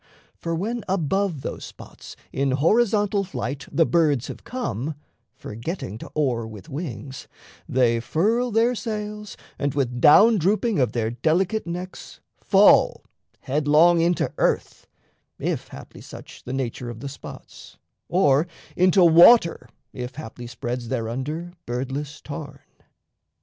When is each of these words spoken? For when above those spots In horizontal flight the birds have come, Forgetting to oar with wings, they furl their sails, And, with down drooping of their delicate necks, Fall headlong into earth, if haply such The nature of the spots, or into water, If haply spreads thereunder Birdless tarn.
For 0.35 0.55
when 0.55 0.83
above 0.89 1.41
those 1.41 1.63
spots 1.63 2.15
In 2.33 2.49
horizontal 2.53 3.23
flight 3.23 3.67
the 3.71 3.85
birds 3.85 4.29
have 4.29 4.43
come, 4.43 4.95
Forgetting 5.35 5.99
to 5.99 6.09
oar 6.15 6.47
with 6.47 6.69
wings, 6.69 7.27
they 7.69 7.99
furl 7.99 8.49
their 8.49 8.73
sails, 8.73 9.37
And, 9.59 9.75
with 9.75 10.01
down 10.01 10.39
drooping 10.39 10.79
of 10.79 10.93
their 10.93 11.11
delicate 11.11 11.67
necks, 11.67 12.19
Fall 12.39 13.03
headlong 13.41 14.01
into 14.01 14.33
earth, 14.39 14.87
if 15.37 15.67
haply 15.67 16.01
such 16.01 16.45
The 16.45 16.53
nature 16.53 16.89
of 16.89 17.01
the 17.01 17.07
spots, 17.07 17.77
or 18.09 18.47
into 18.75 19.03
water, 19.05 19.69
If 19.93 20.15
haply 20.15 20.47
spreads 20.47 20.87
thereunder 20.87 21.53
Birdless 21.67 22.21
tarn. 22.21 22.57